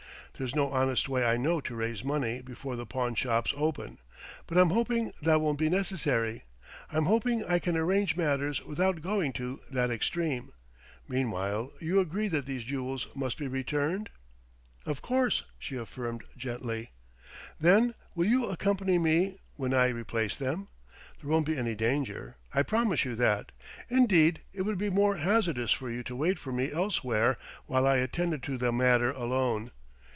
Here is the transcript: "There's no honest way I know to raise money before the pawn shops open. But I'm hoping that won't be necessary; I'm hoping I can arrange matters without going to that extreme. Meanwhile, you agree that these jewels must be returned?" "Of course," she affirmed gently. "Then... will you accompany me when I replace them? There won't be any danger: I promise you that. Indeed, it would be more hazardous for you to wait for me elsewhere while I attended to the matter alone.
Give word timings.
"There's 0.37 0.55
no 0.55 0.71
honest 0.71 1.07
way 1.07 1.23
I 1.23 1.37
know 1.37 1.61
to 1.61 1.75
raise 1.75 2.03
money 2.03 2.41
before 2.41 2.75
the 2.75 2.87
pawn 2.87 3.13
shops 3.13 3.53
open. 3.55 3.99
But 4.47 4.57
I'm 4.57 4.71
hoping 4.71 5.13
that 5.21 5.39
won't 5.39 5.59
be 5.59 5.69
necessary; 5.69 6.45
I'm 6.89 7.05
hoping 7.05 7.45
I 7.45 7.59
can 7.59 7.77
arrange 7.77 8.15
matters 8.17 8.65
without 8.65 9.03
going 9.03 9.33
to 9.33 9.59
that 9.69 9.91
extreme. 9.91 10.53
Meanwhile, 11.07 11.73
you 11.79 11.99
agree 11.99 12.27
that 12.29 12.47
these 12.47 12.63
jewels 12.63 13.05
must 13.15 13.37
be 13.37 13.45
returned?" 13.45 14.09
"Of 14.83 15.03
course," 15.03 15.43
she 15.59 15.75
affirmed 15.75 16.23
gently. 16.35 16.89
"Then... 17.59 17.93
will 18.15 18.25
you 18.25 18.47
accompany 18.47 18.97
me 18.97 19.37
when 19.57 19.75
I 19.75 19.89
replace 19.89 20.35
them? 20.37 20.69
There 21.21 21.29
won't 21.29 21.45
be 21.45 21.55
any 21.55 21.75
danger: 21.75 22.37
I 22.51 22.63
promise 22.63 23.05
you 23.05 23.13
that. 23.13 23.51
Indeed, 23.91 24.41
it 24.53 24.63
would 24.63 24.79
be 24.79 24.89
more 24.89 25.17
hazardous 25.17 25.71
for 25.71 25.91
you 25.91 26.01
to 26.01 26.15
wait 26.15 26.39
for 26.39 26.51
me 26.51 26.71
elsewhere 26.71 27.37
while 27.67 27.85
I 27.85 27.97
attended 27.97 28.41
to 28.43 28.57
the 28.57 28.71
matter 28.71 29.11
alone. 29.11 29.69